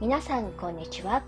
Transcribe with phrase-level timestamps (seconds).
[0.00, 1.22] 皆さんこんにちは。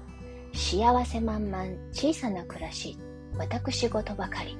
[0.54, 2.96] 幸せ満々小さな暮らし
[3.36, 4.56] 私事ばかり。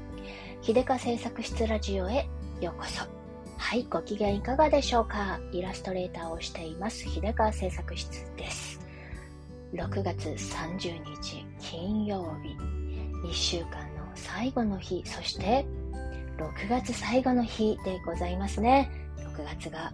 [0.61, 2.29] 秀香製作室ラジオへ
[2.61, 3.06] ようこそ。
[3.56, 5.40] はいご機嫌いかがでしょうか。
[5.51, 8.80] イラストレーターをしています秀香製作室です。
[9.72, 12.54] 6月30日金曜日。
[13.26, 15.03] 1週間の最後の日。
[15.06, 15.65] そして
[16.37, 18.91] 6月最後の日でございますね。
[19.20, 19.91] 6月が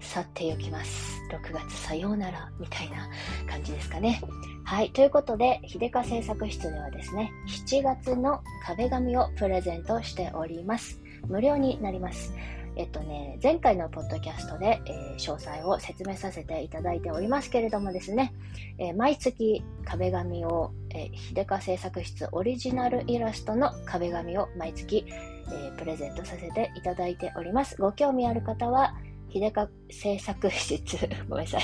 [0.00, 1.20] 去ってゆきます。
[1.30, 3.08] 6月さようならみたいな
[3.48, 4.20] 感じですかね。
[4.64, 4.90] はい。
[4.90, 11.00] ということで、秀香製作室ではですね、7月の壁紙をプレゼントしております。
[11.28, 12.34] 無料になります。
[12.76, 18.32] えっとね、前回のポッドキャストで、えー、詳細を説明させていただいておりますけれどもですね、
[18.78, 25.04] えー、毎月壁紙を、えー、秀香製作室オリジナルイラストの壁紙を毎月、
[25.52, 27.76] えプレゼントさせていただいております。
[27.76, 28.94] ご興味ある方は、
[29.30, 30.96] 秀香製作室、
[31.28, 31.62] ごめんなさい。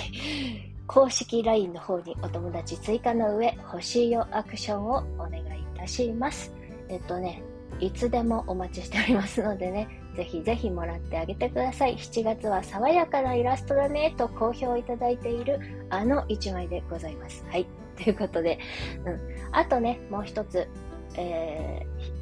[0.87, 5.43] 公式 LINE の方にお友達追加の上、欲しいよアクションをお願いい
[5.77, 6.53] たします。
[6.89, 7.43] えっとね、
[7.81, 11.97] いつでもお待ちしておりますのでね、ぜひぜひもらってあげてください。
[11.97, 15.59] 7月は爽やかなイラストだねと好評いただいている
[15.91, 17.45] あの1枚でございます。
[17.51, 17.67] はい。
[17.97, 18.59] ということで、
[19.05, 19.21] うん。
[19.53, 20.69] あとね、もう一つ、
[21.17, 22.16] えー、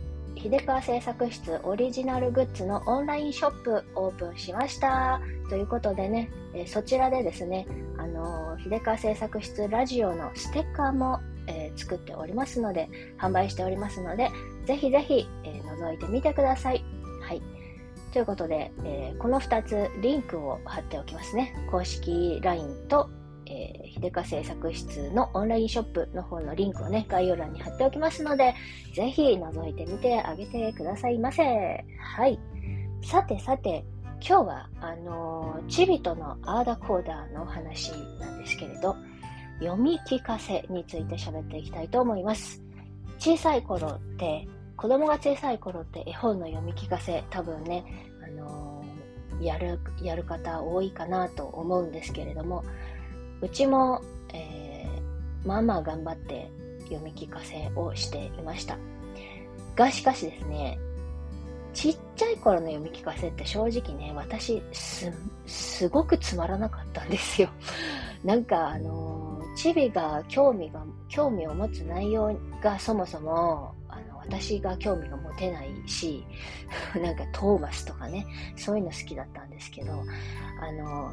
[0.44, 5.22] 秀川製作室オリジナルグッズのオンラインショップオープンしました。
[5.48, 14.28] ということでね、えそちらでですね、あの秀川製作室ラジオのステッカーも、えー、作っておりますので、販売しておりますので、
[14.66, 16.84] ぜひぜひ、えー、覗いてみてください。
[17.22, 17.40] はい。
[18.12, 21.54] ということで、えー、この2つリンクを貼っておきますね。
[21.70, 23.08] 公式 LINE と
[23.46, 28.54] えー、秀香製作室のオンラインショップの方のリンクをね、概要欄に貼っておきますので、
[28.94, 31.42] ぜひ覗いてみてあげてくださいませ。
[31.98, 32.38] はい。
[33.02, 33.84] さてさて、
[34.26, 38.96] 今日は、あのー、チビとのアーダコーダーの話なんですけれど、
[39.60, 42.62] 読み聞かせについて喋っていきたいと思います。
[43.18, 47.84] 小さい頃って、子供が小さい頃って絵本の読み聞かせ、多分ね、
[48.24, 52.64] あのー、やる、やる方多いかなと思うんですけれども、
[53.44, 54.00] うちも、
[54.32, 56.50] えー、まあまあ頑張って
[56.84, 58.78] 読み聞かせをしていました。
[59.76, 60.78] が、しかしですね、
[61.74, 65.12] ちっちゃい頃の読み聞かせって正直ね、私、す、
[65.46, 67.50] すごくつまらなかったんですよ。
[68.24, 76.24] なんか、あの、チビが興味が、興味を持つ内容がそもそも、あの、私が興味が持てないし、
[77.02, 79.92] なんかトーマスとかね、そういうの好きだったんですけど、
[80.62, 81.12] あの、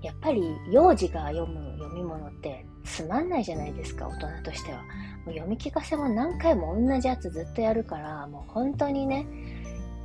[0.00, 4.78] やっぱり幼児が読む読み物ってつまんないじゃないですか、大人としては。
[4.78, 4.84] も
[5.28, 9.26] う読み聞かせも何回も同じやつずっとやるから、もう本当にね、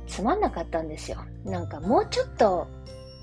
[0.06, 1.18] つまんなかったんですよ。
[1.44, 2.66] なんかもうちょっと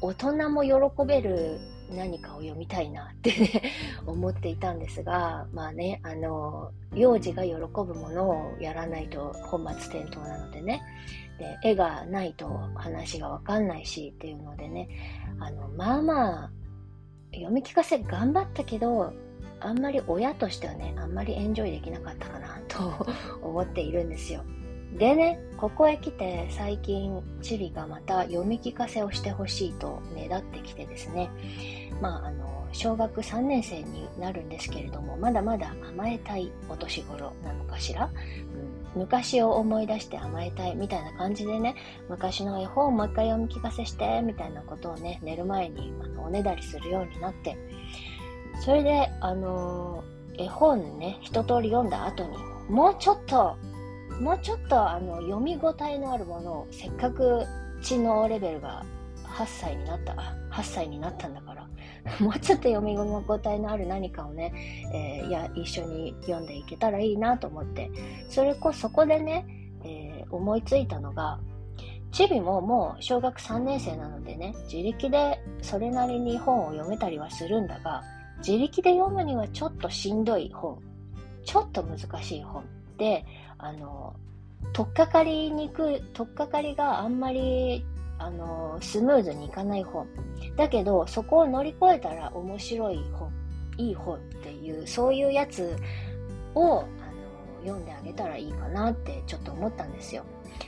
[0.01, 0.71] 大人も喜
[1.07, 1.59] べる
[1.89, 3.61] 何かを読みたいなってね
[4.05, 10.81] 思っていたんですが、まあね、あの、幼児が喜ぶものをやらないと本末転倒なのでね、
[11.37, 14.89] で、絵がないと話がわかんないしっていうのでね、
[15.39, 16.51] あの、まあまあ、
[17.33, 19.13] 読み聞かせ頑張ったけど、
[19.59, 23.05] あんまり親としてはね、あんまりエンジョイできなかったかなと
[23.41, 24.43] 思っているんですよ。
[24.97, 31.29] でね、ここへ来て最近、チビがまた読み聞かせをしてほしいとねだってきてですね、
[32.01, 41.75] まあ、あの、小学3年生になるんですけれども、まだまだ甘えたいお年頃なのかしら、うん、昔を思い出して甘えたいみたいな感じでね、
[42.09, 47.57] 昔の絵本をもう一回読み聞かせして、みたいなことをね、寝る前にあのおねだりするようになって、
[48.61, 52.37] それで、あのー、絵本ね、一通り読んだ後に、
[52.69, 53.57] もうちょっと、
[54.19, 57.45] もうちょっとあの読み応えのあるものを、せっかく
[57.81, 58.85] 知能レベルが
[59.23, 60.13] 8歳になった、
[60.51, 61.54] 8歳になったんだから、
[62.19, 64.53] もうちょっと読み応えのある何かをね、
[64.93, 67.89] えー、や一緒に読んでいけたらいいなと思って、
[68.29, 69.45] それこそこでね、
[69.83, 71.39] えー、思いついたのが、
[72.11, 78.03] チビももう小学3年生なのでね、自力でそれなりに本を読めたりはするんだが、
[78.37, 80.79] 自力で読むにはちょっとしんどい本、
[81.43, 82.63] ちょっと難しい本。
[82.97, 83.25] で、
[83.57, 84.15] あの、
[84.73, 87.83] とっかかりにくい、とっかかりがあんまり
[88.25, 90.07] あのスムーズにいかない本。
[90.57, 93.31] だけどそこを乗り越えたら面白い本
[93.77, 95.77] いい本っていうそういうやつ
[96.55, 96.87] をあの
[97.63, 100.23] 読んであげたらいいかなってちょっと思ったんですよ。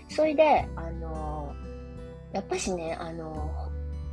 [0.09, 1.51] それであの
[2.31, 3.51] やっぱしねあの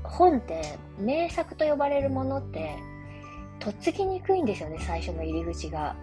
[0.03, 2.77] 本って名作と呼ばれるものって
[3.59, 5.97] とっつきにくいんですよね最初の入り口が。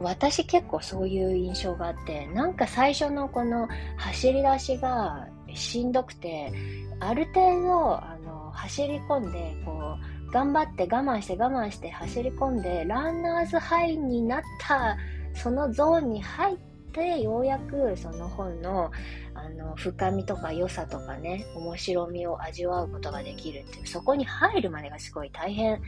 [0.00, 6.52] 私結構そういう印象があってなんか最初のこの走り出しがしんどくて、
[7.00, 9.96] ある程度、あの、走り込んで、こ
[10.28, 14.96] う、頑張って我慢して我慢して走り込んで、ランナーズハイになった、
[15.34, 16.56] そのゾーンに入っ
[16.92, 18.90] て、ようやくその本の
[19.34, 25.80] あの深みとか良さとかね、面白みを味わうことができるっていう、そこに入るまでがすごい大変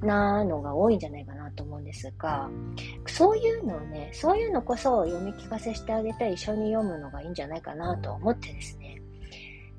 [0.00, 2.48] なのが多いんじゃないかなと思うんですが、
[3.06, 8.93] そういうのをね、そういうのこそ読み聞かせしてあげて一緒に読むのがいいんじゃないかなと思ってですね、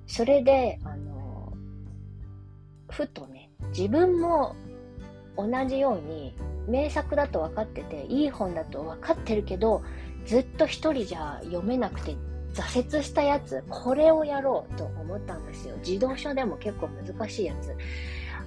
[0.07, 1.53] それで、あの、
[2.89, 4.55] ふとね、自分も
[5.37, 6.35] 同じように
[6.67, 9.83] 名作だと分かってて、いい本だと分かってるけど、
[10.25, 12.15] ずっと一人じゃ読めなくて
[12.53, 15.75] 挫折したやつ、これをやろうと思ったんですよ。
[15.83, 17.75] 児童書でも結構難しいやつ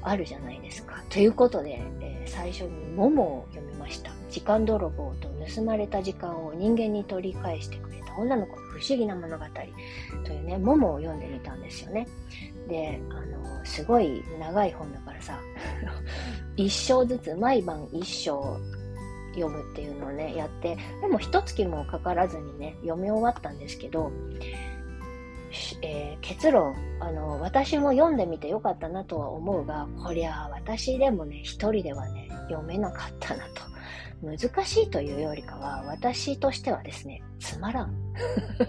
[0.03, 1.03] あるじゃないですか。
[1.11, 4.18] ということで、えー、最初にモモを読みました。
[4.31, 9.45] 時間泥棒と盗まれた時間を人間に取り返してくれた女の子の不思議な物語
[10.25, 12.07] というね、モモを読んでみたんですよね。
[12.69, 15.39] で、あの、すごい長い本だからさ、
[16.57, 18.59] 一章ずつ、毎晩一章
[19.35, 24.11] 読むっていうのをね、やって、でも一月もかからずにね、読み終わったんですけど、
[25.83, 33.63] えー、結論あの、私も読んでみてよかったなとは思うが、こりゃ私でもね、一人ではね、読めなかったなと。
[34.23, 37.95] 難しいというよりかは、私としてはですね、つまらん。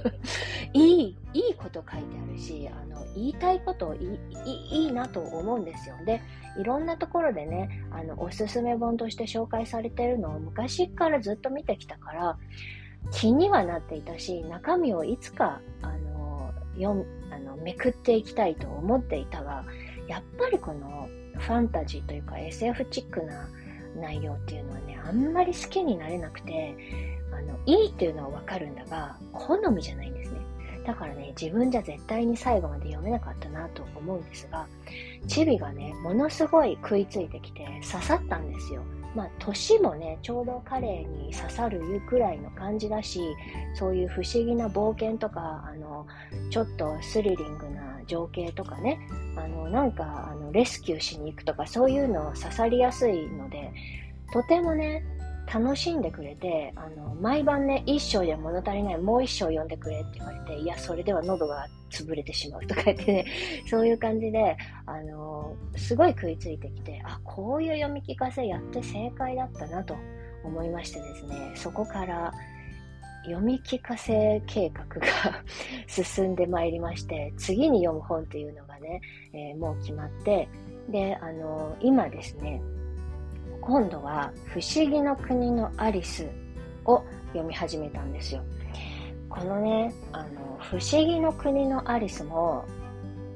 [0.74, 5.96] いい、いいこと書いてあるし、あの、言いたいこといいいいなと思うんですよ。
[6.06, 6.22] で、
[6.58, 12.38] いろんなところでね、あの、おすすめ本として紹介されてるのを昔からずっと見てきたから、
[13.12, 19.66] 気にはなっていたし、中身をいつか、あの、読あの、めくっていきたいと思っていたが、
[20.08, 21.08] やっぱりこの
[21.40, 23.48] ファンタジーというか SF チックな
[24.00, 26.76] 内容っていうのはね、あんまり好きになれなくて、
[27.32, 30.40] あの、いいっていうのはわかるんだが、好みじゃないんですね。
[30.86, 34.68] だからね、自分じゃ絶対に最後まで読めなかったなと思うんですが、
[35.28, 38.82] チビがね、ものすごい食いついてきて刺さったんですよ。
[39.16, 43.22] まあ、年もね、ちょうど彼に刺さるくらいの感じだし、
[43.74, 46.06] そういう不思議な冒険とか、あの、
[46.50, 49.00] ちょっとスリリングな情景とかね、
[49.36, 53.72] あの、なんか、あの、レスキューしに行くとか、そういうの刺さりやすいので、
[54.32, 55.04] とてもね、
[55.52, 63.26] 楽しんでくれて、あの、毎晩ね、一章じゃ物足りない、もう一章読んでくれって言われて、いや、それでは喉が潰れてしまうとか言ってね、
[63.68, 64.56] そういう感じで、
[64.86, 69.96] あの、すごい食いついてきて、あ、こういう読み聞かせやって正解だったなと
[70.44, 72.32] 思いましてですね、そこから
[73.24, 75.08] 読み聞かせ計画が
[75.88, 79.02] 進んでまいりまして、次に読む本っていうのがね、
[79.34, 80.48] えー、もう決まって、
[80.90, 82.62] で、あの、今ですね、
[83.62, 86.28] 今度は不思議の国のアリス
[86.86, 88.42] を読み始めたんですよ。
[89.30, 92.66] このね、あの、不思議の国のアリスも、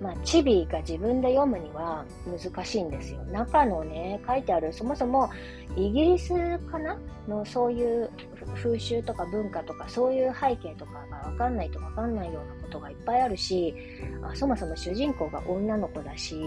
[0.02, 3.24] まあ、チビが自分で読むには難しいんですよ。
[3.26, 5.30] 中のね、書いてある、そもそも
[5.76, 6.98] イギリスかな？
[7.28, 8.10] のそういう
[8.56, 13.74] 風習とか文化とかそういう背景とかがわかんないとわかんないようなことがいっぱいあるし
[14.22, 16.42] あそもそも主人公が女の子だし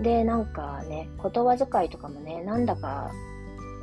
[0.00, 3.10] でなんかね言葉遣いとかもねなんだか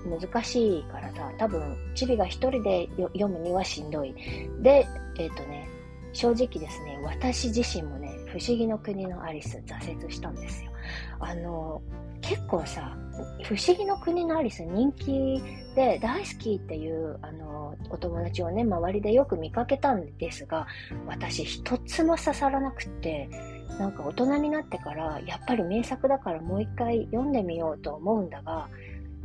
[0.06, 4.14] 難しいからさ多分チビが一人で読むにはしんどい。
[4.62, 5.68] でえっ、ー、とね
[6.14, 10.72] 正直ですね私自身もね不思議の国のアリス挫折したんですよ。
[11.20, 11.82] あの
[12.22, 12.98] 結構さ
[13.44, 15.42] 不思議の国のアリス人気
[15.76, 20.68] で大好きっていうあのお友達をね周りでよく見かけたんですが
[21.08, 23.30] 私一つも刺さらなくって
[23.80, 28.68] なんか大人になってからやっぱり名作だからもう一回読んでみようと思うんだが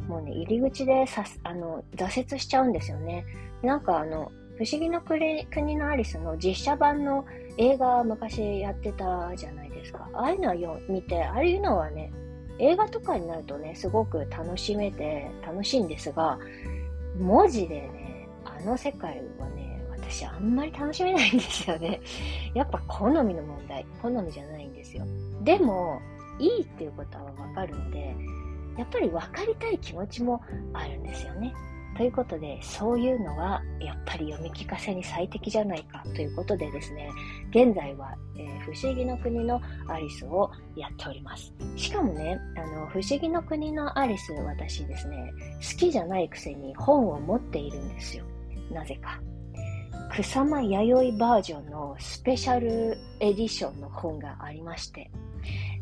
[0.09, 3.25] もうね入り口でさあの挫折しちゃうんですよね。
[3.63, 7.25] なんかあの不思議の国のアリスの実写版の
[7.57, 10.09] 映画昔やってたじゃないですか。
[10.13, 12.13] ああいうのを見て、ああいうのはね、
[12.59, 16.39] 映画とかになるとね、すごく楽しめて楽しいんですが、
[17.19, 22.01] 文字でね、あの世界はね、私あんまり楽しめないんですよね。
[22.55, 25.05] やっぱ好みの問題、好みじゃないんですよ。
[25.43, 26.01] でも、
[26.39, 28.17] いいっていうことはわかるので、
[28.77, 30.41] やっぱり分かりたい気持ちも
[30.73, 31.55] あるんですよね。
[31.97, 37.09] ということで、そういうのはやっぱり読み聞かせに最適じゃないかということでですね、
[37.51, 41.53] 現在は、えー、不思議の国のアリスをやっております。
[41.77, 48.25] しかもね、あの、不思議の国のアリス、私ですね、好きじゃないくせに本を持っているんですよ。
[48.73, 49.21] なぜか。
[50.11, 55.11] 草間弥生バージョンのスペシャルエディションの本がありまして、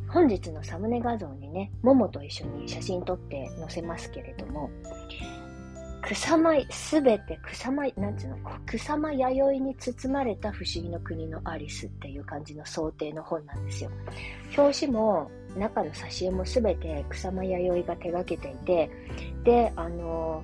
[0.08, 4.70] 本日のサムネ画像にね、ももと一緒に写真撮って載せますけれども、
[6.02, 13.90] 草間、すべて草間、なんていうの、草間弥生に包まれた不思議の国のアリスっていう感じの想定の本なんですよ。
[14.56, 18.90] 表紙も、中の挿絵もすべて草間弥生が手がけていて、
[19.44, 20.42] で、あの、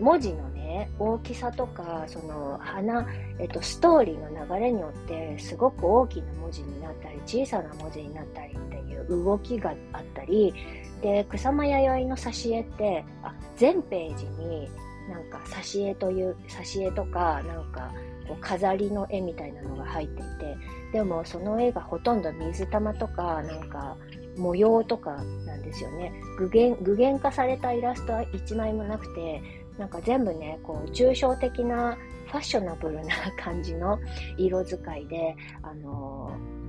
[0.00, 3.06] 文字のね、大きさとか、その花、
[3.38, 10.54] えっと、ストーリーの流れによって、すごく大きな文字になったり、小さな文字になったりっていう動きがあったり、
[11.02, 14.68] で、草間弥生の挿絵って、あ、全ページに
[15.08, 17.92] なんか挿絵という、挿絵とか、なんか、
[18.28, 20.56] こう飾りの絵みたいなのが入っていて、
[20.92, 23.96] でもその絵がほとんど水玉とか、なんか
[24.36, 25.12] 模様とか
[25.46, 26.12] なんですよね。
[26.36, 29.42] 具現具現化されたイラストは一枚もなくて、
[29.78, 33.98] なんか全部ね、こう抽象的なファッショナブルな感じの
[34.36, 36.67] 色使いで、あのー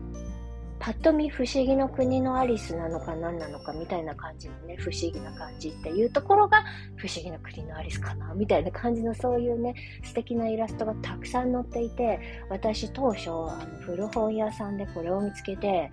[0.79, 6.63] パッと見不思議の国のアリスなのか何なのかみたいな感じのね、不思議な感じっていうところが
[6.95, 12.19] 不思議の国のアリスかなみたいな感じのそういうね、素敵なイラストがたくさん載っていて、
[12.49, 15.91] 私当初、あの古本屋さんでこれを見つけて、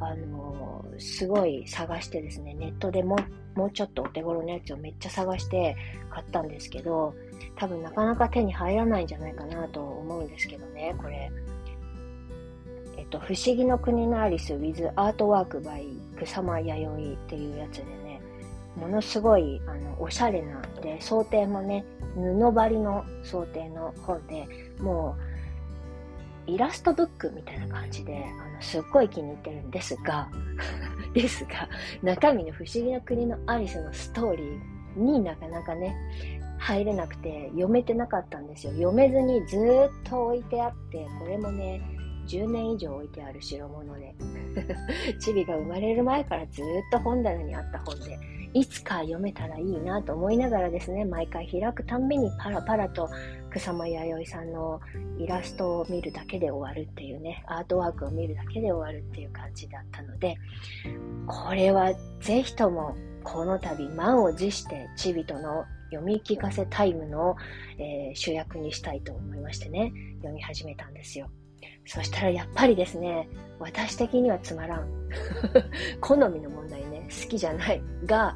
[0.00, 3.16] あのー、すごい探してですね、ネットでも
[3.54, 5.74] もうちょっとお手頃のやつをめっちゃ探して
[6.10, 7.14] 買ったんですけど、
[7.56, 11.30] 多分なかなか手に入らないんじゃないかなと思うんですけどね、これ。
[13.06, 15.86] っと、不思議の国のアリス with アートワーク by
[16.22, 18.20] 草間弥生っていうやつでね、
[18.76, 21.84] ものすごい、あの、おしゃれな、で、想定もね、
[22.14, 24.46] 布張りの想定の本で、
[24.78, 25.16] も
[26.48, 30.28] う、イラストブックみたいな感じで、あの、すっごい気に入ってるんですが、
[31.14, 31.68] ですが、
[32.02, 35.96] 中身の不思議な国のアリスのストーリーになかなかね、
[36.58, 38.72] 入れなくて読めてなかったんですよ。
[38.72, 41.82] 読めずにずっと置いてあって、これもね、
[42.26, 44.14] 10年以上置いてある代物で、
[45.20, 48.18] チビが生まれる前からずっと本棚にあった本で、
[48.54, 53.08] いつか読めたらいいなと思いながらですね、毎回開くたんびにパラパラと
[53.50, 54.80] 草間彌生さんの
[55.18, 60.36] イラストを見るだけで終わるっていうね、アートワークを見るだけで終わるっていう感じだったので、
[61.26, 67.36] これはぜひともこの度満を持してチビとの読み聞かせタイムの、
[67.78, 71.28] えー、主役にしたいと思いましてね、読み始めたんですよ。
[71.86, 73.28] そしたらやっぱりですね、
[73.58, 74.88] 私的にはつまらん。
[76.00, 78.34] 好みの問題ね、好きじゃないが、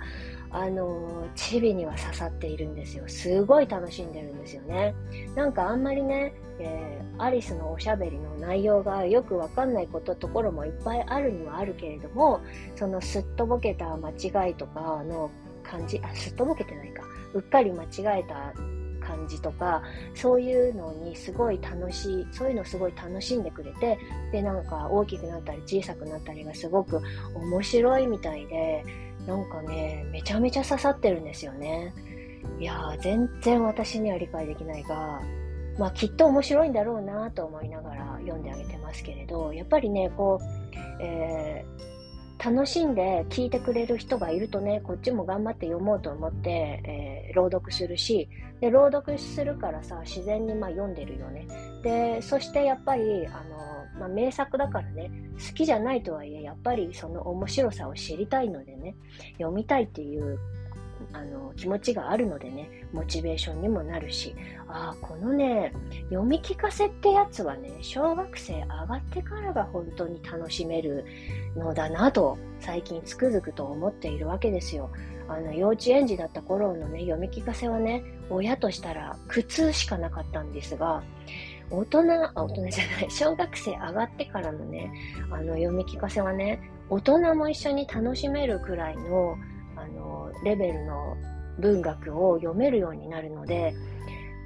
[0.52, 3.04] あの、チビには刺さっているんですよ。
[3.07, 4.95] すごい楽しんでるんですよね。
[5.35, 12.40] なんかあんまりね、えー、アリスのおしゃべりの内容がよくわかんないことところもいっぱいあるにはあるけれども、
[12.75, 15.30] そのすっとぼけた間違いとかの
[15.62, 17.02] 感じ、あ、すっとぼけてないか。
[17.33, 18.52] うっかり間違えた
[19.11, 19.83] 感じとか、
[20.14, 23.99] そういうのにすごい楽しい、そういうのすごい楽しんでくれて、
[24.33, 27.00] で、なんか大きくなったり小さくなったりがすごく
[27.35, 28.85] 面白いみたいで、
[29.26, 31.93] なんかね、めちゃめちゃ刺さってるんですよね。
[32.59, 35.21] いやー、全然私には理解できないが、
[35.79, 41.89] まあきっと面白いんだろうなと思いながら読んであげてますけれど、やっぱりね、こう、えー
[42.42, 48.30] 楽しんで聞いてくれる人がいるとね、こっちも頑張って読もうと思って、えー、朗読するし、
[48.61, 51.47] で、朗読するからさ、自然にま読んでるよね。
[51.82, 58.97] で、そしてやっぱり、あの、まあ、名作だからね、好きじゃないとはいえ、やっぱりその面白さを知りたいのでね、
[59.32, 60.38] 読みたいっていう
[61.12, 64.35] あの気持ちがあるのでね、モチベーションにもなるし、
[64.69, 65.73] ああ、このね、
[66.11, 71.05] 読み聞かせってやつはね、小学生上がってからが本当に楽しめる
[71.57, 74.90] のだなと、最近つくづくと思っているわけですよ。
[75.29, 81.02] あの、幼稚園児だった頃のね、読み聞かせはね、親としたら苦痛しかなかったんですが、
[81.71, 84.93] 大人、あ、大人じゃない、小学生上がってからのね、
[85.31, 89.37] あの、読み聞かせはね、大人も一緒に楽しめるくらいの、
[89.81, 91.17] あの、レベルの
[91.59, 93.75] 文学を読めるようになるので、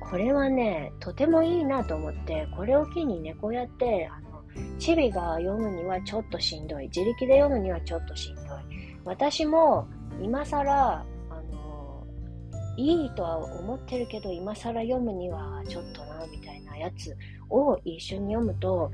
[0.01, 4.43] これはね、とてもいいなと思って、これを機にね、こうやって、あの、
[4.79, 6.85] チビが読むにはちょっとしんどい。
[6.85, 8.47] 自力で読むにはちょっとしんどい。
[9.05, 9.89] 私も、
[10.21, 11.05] 今更、あ
[11.53, 12.07] の、
[12.77, 17.17] いいとは思ってるけど、今更読むにはちょっとな、みたいなやつ
[17.49, 18.91] を一緒に読むと、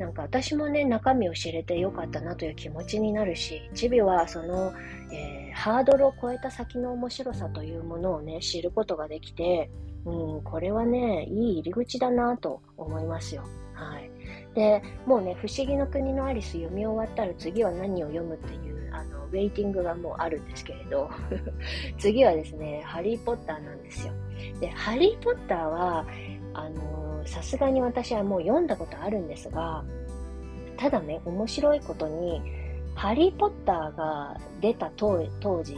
[0.00, 4.72] なんか私もね、中身を知れてよかったなという気持ちになるし、チビはその、
[5.12, 9.70] えー、ハードルを超えた先の面白さというものをね、知ることができて、
[10.06, 13.44] うん、これはね、いい入り口だなと思いますよ。
[13.74, 14.10] はい。
[14.54, 21.10] で、もうね、不思議の国のアリス読み終わったら次は何を読むっていう、あの、ウェイティングがもうあるんですけれど、
[22.00, 24.14] 次はですね、ハリーポッターなんですよ。
[24.60, 26.06] で、ハリーポッターは、
[26.54, 29.84] あの、さすがに私はもう読んだことあるんですが、
[30.76, 32.42] ただね、面白いことに、
[32.94, 35.18] ハリー・ポッターが出た当
[35.62, 35.74] 時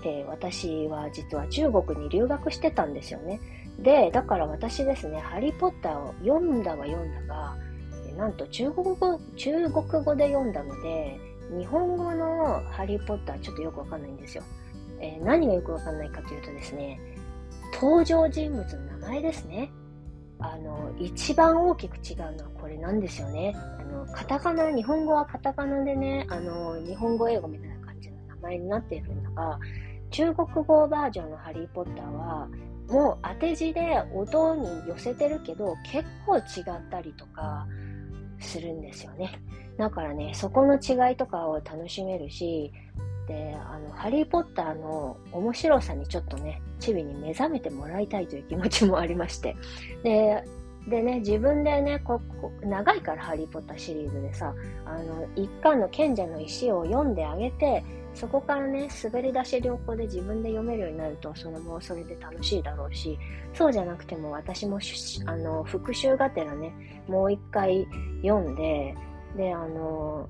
[0.00, 3.40] って私は実は中国に留学してたんですよね。
[3.78, 7.56] で、だから私ですね、ハリー・ポッターを読んだは読んだが、
[8.16, 11.18] なんと中国語、中国語で読んだので、
[11.58, 14.44] 日本語のハリーポッターちょっとよくわかんないんですよ。
[15.00, 17.00] えー、何がよくわかんないかというとですね、
[17.74, 19.70] 登場人物の名前ですね。
[20.40, 23.54] あの、一番大きく違うのはこれなんですよね。
[23.56, 29.58] あの、カタカナ、日本語はカタカナでね、あの、日本語英語みたいな感じの名前になっているんだが、
[30.10, 32.48] 中国語バージョンのハリーポッターは、
[32.88, 37.66] もう当て字で音に寄せてるけど、結構違ったりとか
[38.40, 39.40] するんですよね。
[39.78, 42.72] だからね、そこの違いとかを楽しめるし、
[43.26, 49.56] で、あの、ハリーポッターの面白さにちょっとね、チビに目覚めてもらいたいという気持ちもありまして。
[50.02, 50.42] で、
[50.88, 54.54] でね、自分でね、ここ長いからハリー・ポッターシリーズでさ、
[54.86, 57.84] あの、一巻の賢者の石を読んであげて、
[58.14, 63.18] そこからね、滑り出し良好で自分で読めるようになると、それもそれで楽しいだろうし、
[63.54, 64.78] そうじゃなくても私も
[65.26, 66.72] あの復習がてらね、
[67.06, 67.86] もう一回
[68.22, 68.94] 読んで、
[69.36, 70.28] で、あの、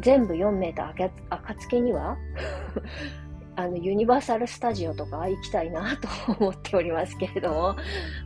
[0.00, 0.92] 全部読めた
[1.30, 2.16] 暁には
[3.56, 7.76] あの、ユニバーサル・スタジオとか行きたいなと思っておりますけれども、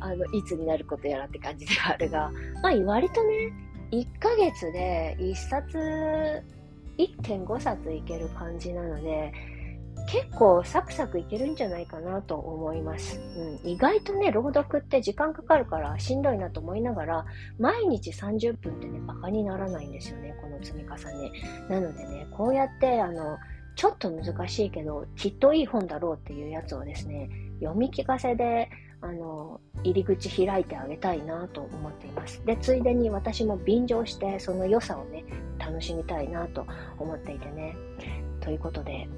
[0.01, 3.53] あの、いつになることやらって感じではあるが、まあ、割とね、
[3.93, 5.79] 1ヶ月で1冊、
[6.99, 9.33] 1.5冊いける感じなので、
[10.07, 13.21] 結構サクサクいけるんじゃないかなと思います。
[13.37, 17.25] うん、意外とね、朗読って時間かかるからしんどいなと思いながら、
[17.59, 21.33] 毎日30分ってね、バカにならないんですよね、この積み重ね。
[21.69, 23.39] なのでね、こうやって、あの、
[23.77, 27.31] ちょっと難しいけど、きっといい本だろうっていうやつをですね、
[27.61, 28.69] 読み聞かせで、
[29.03, 32.45] あの、入り口開いてあげたいなと思っています。
[32.45, 35.25] で、ついでに私も便乗して、その良さをね、
[35.59, 36.67] 楽しみたいなと
[36.99, 37.77] 思っていてね。
[38.41, 39.09] ということで、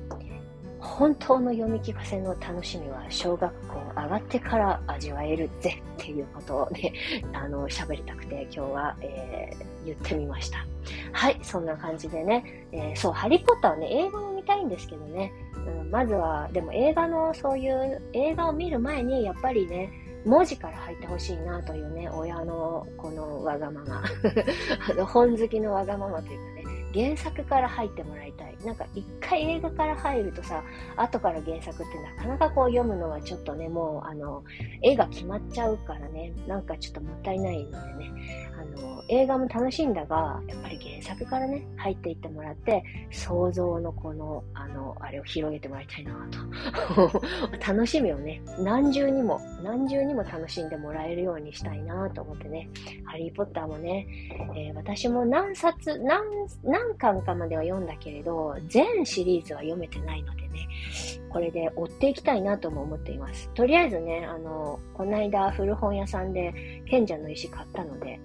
[0.82, 6.92] 本当の読み聞かせの楽しみは小学校上がってから味わえるぜっていうことをね、
[7.32, 10.66] あの、喋りたくて今日は、えー、言ってみました。
[11.12, 19.90] はい、そんな感じでね、えー、そう、ハリーポッターはね、映画も見たいんですけどね、うん、まずは、でも映画のそういう映画を見る前に、やっぱりね、
[20.24, 24.02] 文字から入ってほしいなというね、親のこのわがまま。
[24.90, 26.51] あの、本好きのわがままというか、
[26.94, 28.56] 原作から入ってもらいたい。
[28.64, 30.62] なんか一回映画から入るとさ、
[30.96, 34.44] 後から原作ってなかなかこう読むのはちょっとね、もうあの、
[34.82, 38.10] 絵が決まっちゃうからね、なんかちょっともったいないのでね、
[38.72, 47.22] の、映画も楽しいんだが、やっぱり原作からね、入っていってもらって、想像のこの、あの、あれを広げてもらいたいなと。
[47.72, 52.68] 楽しみをね、何重にも、何重にも楽しんでもらえるようにしたいなと思ってね、
[53.04, 54.06] ハリーポッターもね、
[54.56, 56.22] えー、私も何冊、何、
[56.62, 60.68] 何巻かまでは読んだけれど、全シリーズは読めてないのでね、
[61.30, 63.48] これで追っていきたいなとも思っています。
[63.54, 68.20] とりあえずね、あの、この間古本屋さんで賢者の石買ったので、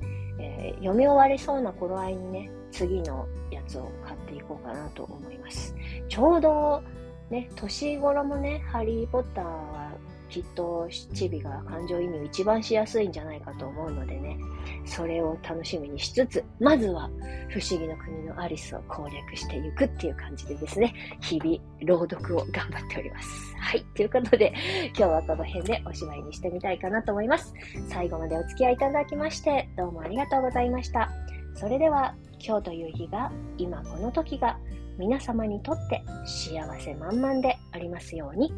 [0.67, 5.73] えー、読み終わりそうな頃合いにね、次のやつを買っていこうかなと思います。
[6.09, 6.83] ちょうど、
[7.29, 9.86] ね、年頃もね、ハリー・ポッターは
[10.29, 14.37] きっとチビが感情移入一番しやすいんじゃないかと思うのでね、
[14.85, 17.09] それを楽しみにしつつ、まずは
[17.49, 23.55] 不思議の国のアリスを攻略していくっていう感じでですね、日々朗読を頑張っております。
[23.57, 23.83] はい。
[23.95, 24.53] ということで、
[24.87, 27.53] 今日はこの辺でおしまいにしてみたいかなと思います。
[27.89, 31.09] 最後までお付き合いいただきまして、どうもありがとうございました。
[31.55, 34.59] それでは、今日という日が、今この時が、
[34.97, 38.51] 皆様にとって幸せ満々でありますように。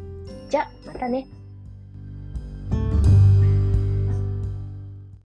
[0.48, 1.26] じゃ、またね。